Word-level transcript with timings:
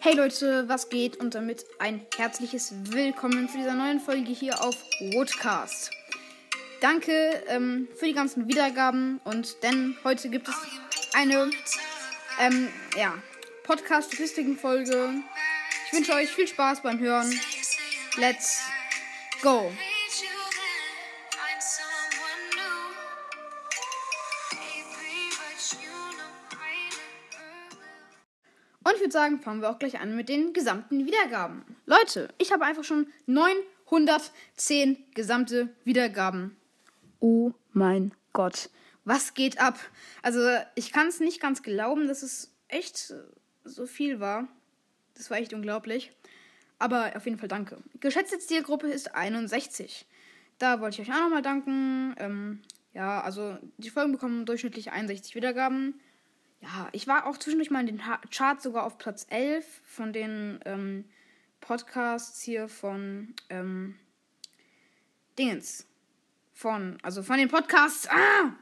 Hey 0.00 0.14
Leute, 0.14 0.68
was 0.68 0.88
geht? 0.88 1.16
Und 1.16 1.34
damit 1.34 1.64
ein 1.78 2.06
herzliches 2.16 2.72
Willkommen 2.90 3.48
zu 3.48 3.56
dieser 3.58 3.74
neuen 3.74 3.98
Folge 3.98 4.30
hier 4.30 4.62
auf 4.62 4.76
Woodcast. 5.12 5.90
Danke 6.80 7.42
ähm, 7.48 7.88
für 7.96 8.06
die 8.06 8.12
ganzen 8.12 8.46
Wiedergaben 8.46 9.20
und 9.24 9.62
denn 9.62 9.96
heute 10.04 10.28
gibt 10.28 10.48
es 10.48 10.54
eine 11.14 11.50
ähm, 12.40 12.68
ja, 12.96 13.14
Podcast-Statistiken-Folge. 13.64 15.14
Ich 15.86 15.92
wünsche 15.92 16.12
euch 16.12 16.28
viel 16.28 16.46
Spaß 16.46 16.82
beim 16.82 17.00
Hören. 17.00 17.32
Let's 18.16 18.60
go! 19.42 19.72
Und 28.86 28.94
ich 28.94 29.00
würde 29.00 29.12
sagen, 29.12 29.40
fangen 29.40 29.62
wir 29.62 29.70
auch 29.70 29.80
gleich 29.80 29.98
an 29.98 30.14
mit 30.14 30.28
den 30.28 30.52
gesamten 30.52 31.06
Wiedergaben. 31.06 31.64
Leute, 31.86 32.28
ich 32.38 32.52
habe 32.52 32.64
einfach 32.64 32.84
schon 32.84 33.08
910 33.26 34.96
gesamte 35.12 35.70
Wiedergaben. 35.82 36.56
Oh 37.18 37.50
mein 37.72 38.12
Gott. 38.32 38.70
Was 39.04 39.34
geht 39.34 39.58
ab? 39.58 39.76
Also, 40.22 40.40
ich 40.76 40.92
kann 40.92 41.08
es 41.08 41.18
nicht 41.18 41.40
ganz 41.40 41.64
glauben, 41.64 42.06
dass 42.06 42.22
es 42.22 42.52
echt 42.68 43.12
so 43.64 43.86
viel 43.86 44.20
war. 44.20 44.46
Das 45.14 45.32
war 45.32 45.38
echt 45.38 45.52
unglaublich. 45.52 46.12
Aber 46.78 47.10
auf 47.16 47.24
jeden 47.24 47.40
Fall 47.40 47.48
danke. 47.48 47.78
Geschätzte 47.98 48.38
Zielgruppe 48.38 48.86
ist 48.86 49.16
61. 49.16 50.06
Da 50.58 50.80
wollte 50.80 51.02
ich 51.02 51.08
euch 51.08 51.16
auch 51.16 51.22
nochmal 51.22 51.42
danken. 51.42 52.14
Ähm, 52.18 52.62
ja, 52.94 53.20
also 53.20 53.58
die 53.78 53.90
Folgen 53.90 54.12
bekommen 54.12 54.46
durchschnittlich 54.46 54.92
61 54.92 55.34
Wiedergaben 55.34 56.00
ja, 56.66 56.88
ich 56.92 57.06
war 57.06 57.26
auch 57.26 57.38
zwischendurch 57.38 57.70
mal 57.70 57.80
in 57.80 57.86
den 57.86 58.02
Charts 58.30 58.64
sogar 58.64 58.84
auf 58.84 58.98
Platz 58.98 59.26
11 59.30 59.82
von 59.84 60.12
den 60.12 60.58
ähm, 60.64 61.04
Podcasts 61.60 62.42
hier 62.42 62.68
von 62.68 63.34
ähm, 63.50 63.96
Dingens. 65.38 65.86
Von, 66.52 66.98
also 67.02 67.22
von 67.22 67.38
den 67.38 67.48
Podcasts, 67.48 68.08
ah! 68.08 68.52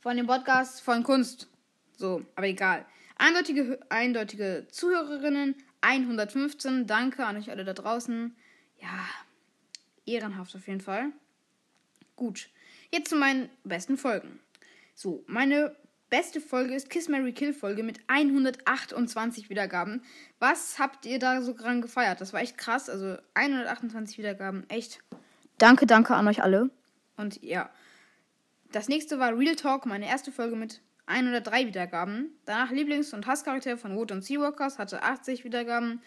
Von 0.00 0.16
den 0.16 0.26
Podcasts 0.26 0.80
von 0.80 1.02
Kunst. 1.02 1.48
So, 1.96 2.26
aber 2.34 2.46
egal. 2.46 2.84
Eindeutige, 3.16 3.80
eindeutige 3.88 4.66
Zuhörerinnen, 4.70 5.54
115. 5.80 6.86
Danke 6.86 7.24
an 7.24 7.38
euch 7.38 7.50
alle 7.50 7.64
da 7.64 7.72
draußen. 7.72 8.36
Ja, 8.82 9.08
ehrenhaft 10.04 10.54
auf 10.54 10.66
jeden 10.66 10.82
Fall. 10.82 11.12
Gut, 12.16 12.50
jetzt 12.92 13.08
zu 13.08 13.16
meinen 13.16 13.48
besten 13.64 13.96
Folgen. 13.96 14.40
So, 14.94 15.24
meine 15.26 15.74
Beste 16.08 16.40
Folge 16.40 16.74
ist 16.74 16.88
Kiss 16.88 17.08
Mary 17.08 17.32
Kill 17.32 17.52
Folge 17.52 17.82
mit 17.82 17.98
128 18.06 19.50
Wiedergaben. 19.50 20.02
Was 20.38 20.78
habt 20.78 21.04
ihr 21.04 21.18
da 21.18 21.42
so 21.42 21.52
dran 21.52 21.82
gefeiert? 21.82 22.20
Das 22.20 22.32
war 22.32 22.40
echt 22.40 22.56
krass. 22.56 22.88
Also 22.88 23.16
128 23.34 24.16
Wiedergaben. 24.18 24.64
Echt. 24.68 25.00
Danke, 25.58 25.86
danke 25.86 26.14
an 26.14 26.28
euch 26.28 26.42
alle. 26.42 26.70
Und 27.16 27.42
ja. 27.42 27.70
Das 28.70 28.88
nächste 28.88 29.18
war 29.18 29.36
Real 29.36 29.56
Talk, 29.56 29.86
meine 29.86 30.06
erste 30.06 30.30
Folge 30.30 30.54
mit 30.54 30.80
103 31.06 31.66
Wiedergaben. 31.66 32.38
Danach 32.44 32.70
Lieblings- 32.70 33.12
und 33.12 33.26
Hasscharakter 33.26 33.76
von 33.76 33.96
Wood 33.96 34.12
und 34.12 34.22
Seawalkers 34.22 34.78
hatte 34.78 35.02
80 35.02 35.44
Wiedergaben. 35.44 36.02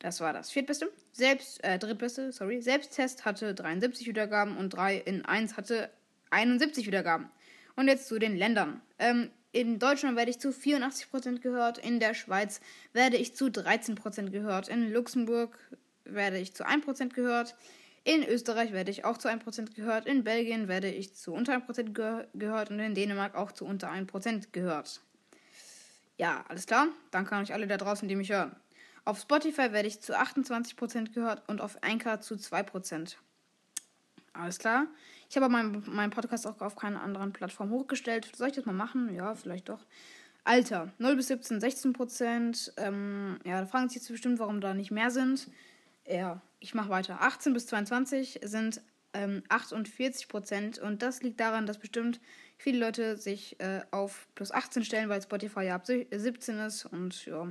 Das 0.00 0.20
war 0.20 0.34
das 0.34 0.50
viertbeste. 0.50 0.92
Selbst, 1.12 1.64
äh, 1.64 1.78
drittbeste, 1.78 2.30
sorry. 2.30 2.60
Selbsttest 2.60 3.24
hatte 3.24 3.54
73 3.54 4.06
Wiedergaben 4.06 4.58
und 4.58 4.70
3 4.70 4.96
in 4.96 5.24
1 5.24 5.56
hatte 5.56 5.90
71 6.30 6.86
Wiedergaben. 6.86 7.30
Und 7.76 7.88
jetzt 7.88 8.08
zu 8.08 8.18
den 8.18 8.36
Ländern. 8.36 8.80
Ähm, 8.98 9.30
in 9.52 9.78
Deutschland 9.78 10.16
werde 10.16 10.30
ich 10.30 10.40
zu 10.40 10.50
84% 10.50 11.40
gehört, 11.40 11.78
in 11.78 12.00
der 12.00 12.14
Schweiz 12.14 12.60
werde 12.92 13.16
ich 13.16 13.36
zu 13.36 13.46
13% 13.46 14.30
gehört, 14.30 14.68
in 14.68 14.92
Luxemburg 14.92 15.56
werde 16.04 16.38
ich 16.38 16.54
zu 16.54 16.66
1% 16.66 17.14
gehört, 17.14 17.54
in 18.02 18.22
Österreich 18.24 18.72
werde 18.72 18.90
ich 18.90 19.04
auch 19.04 19.16
zu 19.16 19.28
1% 19.28 19.74
gehört, 19.74 20.06
in 20.06 20.24
Belgien 20.24 20.68
werde 20.68 20.90
ich 20.90 21.14
zu 21.14 21.32
unter 21.32 21.54
1% 21.54 21.92
ge 21.92 22.26
gehört 22.34 22.70
und 22.70 22.80
in 22.80 22.94
Dänemark 22.94 23.34
auch 23.34 23.52
zu 23.52 23.64
unter 23.64 23.90
1% 23.90 24.48
gehört. 24.52 25.00
Ja, 26.18 26.44
alles 26.48 26.66
klar. 26.66 26.88
Danke 27.10 27.34
an 27.34 27.42
euch 27.42 27.52
alle 27.52 27.66
da 27.66 27.76
draußen, 27.76 28.08
die 28.08 28.16
mich 28.16 28.30
hören. 28.30 28.54
Auf 29.04 29.20
Spotify 29.20 29.72
werde 29.72 29.88
ich 29.88 30.00
zu 30.00 30.18
28% 30.18 31.12
gehört 31.12 31.42
und 31.48 31.60
auf 31.60 31.82
Anchor 31.82 32.20
zu 32.20 32.34
2%. 32.34 33.16
Alles 34.34 34.58
klar. 34.58 34.88
Ich 35.30 35.36
habe 35.36 35.48
meinen 35.48 35.82
mein 35.86 36.10
Podcast 36.10 36.46
auch 36.46 36.60
auf 36.60 36.76
keiner 36.76 37.00
anderen 37.00 37.32
Plattform 37.32 37.70
hochgestellt. 37.70 38.30
Soll 38.36 38.48
ich 38.48 38.54
das 38.54 38.66
mal 38.66 38.72
machen? 38.72 39.14
Ja, 39.14 39.34
vielleicht 39.34 39.68
doch. 39.68 39.80
Alter, 40.42 40.92
0 40.98 41.16
bis 41.16 41.28
17, 41.28 41.60
16 41.60 41.92
Prozent. 41.92 42.72
Ähm, 42.76 43.38
ja, 43.44 43.60
da 43.60 43.66
fragen 43.66 43.88
sich 43.88 43.96
jetzt 43.96 44.08
bestimmt, 44.08 44.38
warum 44.38 44.60
da 44.60 44.74
nicht 44.74 44.90
mehr 44.90 45.10
sind. 45.10 45.48
Ja, 46.06 46.42
ich 46.60 46.74
mache 46.74 46.90
weiter. 46.90 47.22
18 47.22 47.54
bis 47.54 47.66
22 47.68 48.40
sind 48.42 48.82
ähm, 49.14 49.42
48 49.48 50.28
Prozent. 50.28 50.78
Und 50.78 51.02
das 51.02 51.22
liegt 51.22 51.40
daran, 51.40 51.66
dass 51.66 51.78
bestimmt 51.78 52.20
viele 52.58 52.78
Leute 52.78 53.16
sich 53.16 53.58
äh, 53.60 53.82
auf 53.92 54.26
plus 54.34 54.50
18 54.50 54.84
stellen, 54.84 55.08
weil 55.08 55.22
Spotify 55.22 55.62
ja 55.62 55.76
ab 55.76 55.86
17 55.86 56.58
ist. 56.58 56.84
Und 56.84 57.24
ja, 57.24 57.48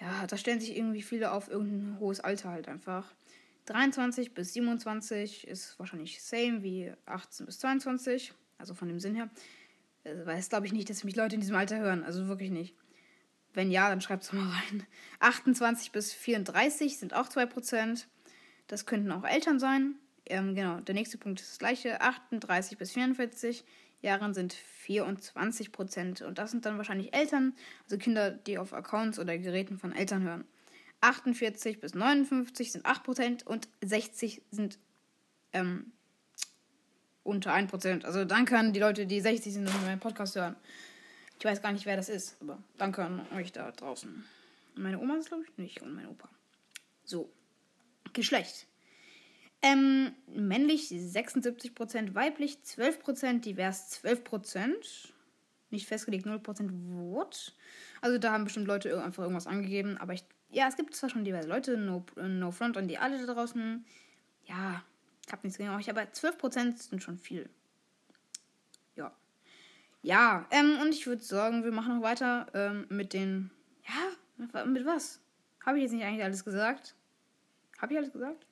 ja, 0.00 0.26
da 0.26 0.36
stellen 0.36 0.60
sich 0.60 0.76
irgendwie 0.76 1.02
viele 1.02 1.32
auf 1.32 1.50
irgendein 1.50 1.98
hohes 1.98 2.20
Alter 2.20 2.50
halt 2.50 2.68
einfach. 2.68 3.12
23 3.66 4.34
bis 4.34 4.52
27 4.54 5.46
ist 5.46 5.78
wahrscheinlich 5.78 6.22
same 6.22 6.62
wie 6.62 6.92
18 7.06 7.46
bis 7.46 7.58
22. 7.58 8.32
Also 8.58 8.74
von 8.74 8.88
dem 8.88 9.00
Sinn 9.00 9.14
her. 9.14 9.30
Äh, 10.04 10.26
weiß 10.26 10.48
glaube 10.48 10.66
ich 10.66 10.72
nicht, 10.72 10.90
dass 10.90 11.04
mich 11.04 11.16
Leute 11.16 11.34
in 11.34 11.40
diesem 11.40 11.56
Alter 11.56 11.78
hören. 11.78 12.04
Also 12.04 12.28
wirklich 12.28 12.50
nicht. 12.50 12.74
Wenn 13.52 13.70
ja, 13.70 13.88
dann 13.88 14.00
schreibt 14.00 14.24
es 14.24 14.32
mal 14.32 14.48
rein. 14.48 14.86
28 15.20 15.92
bis 15.92 16.12
34 16.12 16.98
sind 16.98 17.14
auch 17.14 17.28
2%. 17.28 18.04
Das 18.66 18.86
könnten 18.86 19.10
auch 19.12 19.24
Eltern 19.24 19.58
sein. 19.58 19.96
Ähm, 20.26 20.54
genau, 20.54 20.80
der 20.80 20.94
nächste 20.94 21.18
Punkt 21.18 21.40
ist 21.40 21.50
das 21.50 21.58
gleiche. 21.58 22.00
38 22.00 22.78
bis 22.78 22.92
44 22.92 23.64
Jahren 24.02 24.32
sind 24.34 24.56
24%. 24.86 26.22
Und 26.24 26.38
das 26.38 26.50
sind 26.50 26.64
dann 26.64 26.78
wahrscheinlich 26.78 27.14
Eltern, 27.14 27.54
also 27.84 27.98
Kinder, 27.98 28.30
die 28.30 28.58
auf 28.58 28.72
Accounts 28.72 29.18
oder 29.18 29.36
Geräten 29.38 29.78
von 29.78 29.92
Eltern 29.92 30.22
hören. 30.22 30.44
48 31.00 31.80
bis 31.80 31.94
59 31.94 32.72
sind 32.72 32.86
8% 32.86 33.44
und 33.44 33.68
60 33.82 34.42
sind 34.50 34.78
ähm, 35.52 35.92
unter 37.22 37.54
1%. 37.54 38.04
Also 38.04 38.24
danke 38.24 38.58
an 38.58 38.72
die 38.72 38.80
Leute, 38.80 39.06
die 39.06 39.20
60 39.20 39.52
sind 39.52 39.66
und 39.66 39.84
meinen 39.84 40.00
Podcast 40.00 40.36
hören. 40.36 40.56
Ich 41.38 41.44
weiß 41.44 41.62
gar 41.62 41.72
nicht, 41.72 41.86
wer 41.86 41.96
das 41.96 42.08
ist, 42.08 42.36
aber 42.40 42.58
danke 42.76 43.02
an 43.02 43.26
euch 43.34 43.52
da 43.52 43.70
draußen. 43.72 44.24
Meine 44.74 44.98
Oma 44.98 45.16
ist, 45.16 45.28
glaube 45.28 45.44
ich, 45.44 45.56
nicht 45.56 45.82
und 45.82 45.94
mein 45.94 46.06
Opa. 46.06 46.28
So. 47.04 47.30
Geschlecht. 48.12 48.66
Ähm, 49.62 50.12
männlich 50.26 50.88
76%, 50.88 52.14
weiblich 52.14 52.58
12%, 52.64 53.40
divers 53.40 54.02
12%. 54.02 55.10
Nicht 55.70 55.86
festgelegt, 55.86 56.26
0% 56.26 56.70
Wort. 56.98 57.54
Also 58.00 58.18
da 58.18 58.32
haben 58.32 58.44
bestimmt 58.44 58.66
Leute 58.66 59.02
einfach 59.02 59.22
irgendwas 59.22 59.46
angegeben, 59.46 59.96
aber 59.98 60.14
ich 60.14 60.24
ja, 60.52 60.66
es 60.68 60.76
gibt 60.76 60.94
zwar 60.94 61.10
schon 61.10 61.24
diverse 61.24 61.48
Leute, 61.48 61.76
no, 61.76 62.04
no 62.16 62.50
front 62.50 62.76
an 62.76 62.88
die 62.88 62.98
alle 62.98 63.24
da 63.24 63.32
draußen. 63.32 63.84
Ja, 64.46 64.82
ich 65.24 65.32
habe 65.32 65.42
nichts 65.46 65.58
gegen 65.58 65.70
euch, 65.70 65.88
aber 65.88 66.02
12% 66.02 66.76
sind 66.76 67.02
schon 67.02 67.18
viel. 67.18 67.48
Ja. 68.96 69.12
Ja, 70.02 70.46
ähm, 70.50 70.78
und 70.82 70.92
ich 70.92 71.06
würde 71.06 71.22
sagen, 71.22 71.62
wir 71.62 71.72
machen 71.72 71.96
noch 71.96 72.02
weiter 72.02 72.46
ähm, 72.54 72.86
mit 72.88 73.12
den. 73.12 73.50
Ja, 73.86 74.64
mit 74.64 74.86
was? 74.86 75.20
Habe 75.64 75.78
ich 75.78 75.84
jetzt 75.84 75.92
nicht 75.92 76.04
eigentlich 76.04 76.24
alles 76.24 76.44
gesagt? 76.44 76.94
Habe 77.78 77.92
ich 77.92 77.98
alles 77.98 78.12
gesagt? 78.12 78.46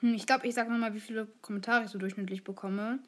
Hm, 0.00 0.14
ich 0.14 0.26
glaube, 0.26 0.46
ich 0.46 0.54
sage 0.54 0.70
nochmal, 0.70 0.94
wie 0.94 1.00
viele 1.00 1.26
Kommentare 1.42 1.84
ich 1.84 1.90
so 1.90 1.98
durchschnittlich 1.98 2.44
bekomme. 2.44 3.00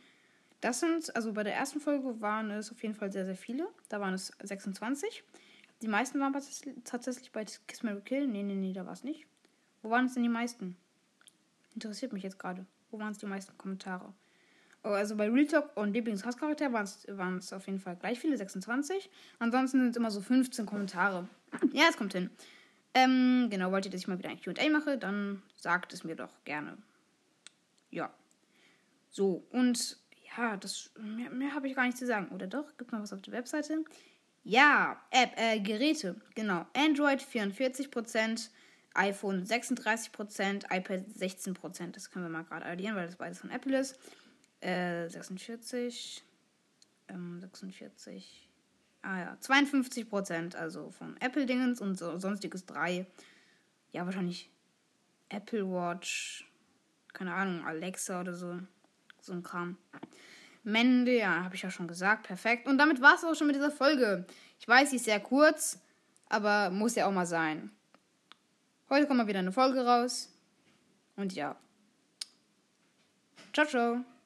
Das 0.60 0.80
sind, 0.80 1.14
also 1.14 1.32
bei 1.32 1.44
der 1.44 1.54
ersten 1.54 1.80
Folge 1.80 2.20
waren 2.20 2.50
es 2.50 2.72
auf 2.72 2.82
jeden 2.82 2.94
Fall 2.94 3.12
sehr, 3.12 3.24
sehr 3.24 3.36
viele. 3.36 3.68
Da 3.88 4.00
waren 4.00 4.14
es 4.14 4.32
26. 4.42 5.22
Die 5.82 5.88
meisten 5.88 6.18
waren 6.18 6.34
tatsächlich 6.84 7.30
bei 7.30 7.44
Kiss 7.44 7.82
Mary 7.82 8.00
Kill. 8.00 8.26
Nee, 8.26 8.42
nee, 8.42 8.56
nee, 8.56 8.72
da 8.72 8.84
war 8.84 8.92
es 8.92 9.04
nicht. 9.04 9.26
Wo 9.82 9.90
waren 9.90 10.06
es 10.06 10.14
denn 10.14 10.24
die 10.24 10.28
meisten? 10.28 10.76
Interessiert 11.74 12.12
mich 12.12 12.24
jetzt 12.24 12.38
gerade. 12.38 12.66
Wo 12.90 12.98
waren 12.98 13.12
es 13.12 13.18
die 13.18 13.26
meisten 13.26 13.56
Kommentare? 13.56 14.12
Oh, 14.82 14.88
also 14.88 15.16
bei 15.16 15.28
Real 15.28 15.46
Talk 15.46 15.76
und 15.76 15.92
Lieblingshasscharakter 15.92 16.72
waren 16.72 17.38
es 17.38 17.52
auf 17.52 17.66
jeden 17.66 17.78
Fall 17.78 17.96
gleich 17.96 18.18
viele, 18.18 18.36
26. 18.36 19.10
Ansonsten 19.38 19.80
sind 19.80 19.90
es 19.90 19.96
immer 19.96 20.10
so 20.10 20.20
15 20.20 20.66
Kommentare. 20.66 21.28
Ja, 21.72 21.84
es 21.88 21.96
kommt 21.96 22.12
hin. 22.12 22.30
Ähm, 22.94 23.48
genau, 23.50 23.70
wollt 23.70 23.84
ihr, 23.84 23.90
dass 23.90 24.00
ich 24.00 24.08
mal 24.08 24.18
wieder 24.18 24.30
ein 24.30 24.40
QA 24.40 24.68
mache, 24.70 24.98
dann 24.98 25.42
sagt 25.56 25.92
es 25.92 26.04
mir 26.04 26.16
doch 26.16 26.42
gerne. 26.44 26.78
Ja. 27.90 28.12
So, 29.10 29.44
und 29.50 29.98
ja, 30.36 30.56
das 30.56 30.90
mehr, 30.98 31.30
mehr 31.30 31.54
habe 31.54 31.68
ich 31.68 31.74
gar 31.74 31.86
nicht 31.86 31.98
zu 31.98 32.06
sagen. 32.06 32.28
Oder 32.28 32.46
doch? 32.46 32.76
Gibt 32.76 32.92
noch 32.92 33.00
was 33.00 33.12
auf 33.12 33.22
der 33.22 33.32
Webseite? 33.32 33.84
Ja, 34.44 35.00
App, 35.10 35.32
äh, 35.36 35.60
Geräte, 35.60 36.16
genau. 36.34 36.66
Android 36.74 37.20
44%, 37.20 38.50
iPhone 38.94 39.44
36%, 39.44 40.64
iPad 40.70 41.04
16%. 41.08 41.92
Das 41.92 42.10
können 42.10 42.24
wir 42.24 42.30
mal 42.30 42.44
gerade 42.44 42.66
addieren, 42.66 42.96
weil 42.96 43.06
das 43.06 43.16
beides 43.16 43.40
von 43.40 43.50
Apple 43.50 43.78
ist. 43.78 43.98
Äh, 44.60 45.08
46, 45.08 46.24
ähm, 47.08 47.40
46, 47.40 48.48
Ah 49.02 49.20
ja, 49.20 49.36
52 49.40 50.08
Prozent, 50.08 50.56
also 50.56 50.90
von 50.90 51.16
Apple-Dingens 51.20 51.80
und 51.80 51.96
so, 51.96 52.18
sonstiges 52.18 52.66
3. 52.66 53.06
Ja, 53.92 54.04
wahrscheinlich 54.04 54.50
Apple 55.28 55.70
Watch, 55.70 56.50
keine 57.12 57.32
Ahnung, 57.32 57.64
Alexa 57.64 58.20
oder 58.20 58.34
so. 58.34 58.58
So 59.20 59.32
ein 59.32 59.42
Kram. 59.42 59.76
Mende, 60.62 61.16
ja, 61.16 61.44
habe 61.44 61.54
ich 61.54 61.62
ja 61.62 61.70
schon 61.70 61.88
gesagt, 61.88 62.26
perfekt. 62.26 62.66
Und 62.66 62.78
damit 62.78 63.00
war 63.00 63.14
es 63.14 63.24
auch 63.24 63.34
schon 63.34 63.46
mit 63.46 63.56
dieser 63.56 63.70
Folge. 63.70 64.26
Ich 64.60 64.68
weiß, 64.68 64.90
sie 64.90 64.96
ist 64.96 65.04
sehr 65.04 65.20
kurz, 65.20 65.80
aber 66.28 66.70
muss 66.70 66.94
ja 66.94 67.06
auch 67.06 67.12
mal 67.12 67.26
sein. 67.26 67.70
Heute 68.90 69.06
kommt 69.06 69.18
mal 69.18 69.26
wieder 69.26 69.40
eine 69.40 69.52
Folge 69.52 69.84
raus. 69.84 70.32
Und 71.16 71.34
ja. 71.34 71.56
Ciao, 73.52 73.66
ciao. 73.66 74.17